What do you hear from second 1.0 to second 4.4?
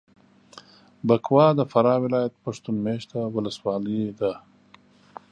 بکوا د فراه ولایت پښتون مېشته ولسوالي ده.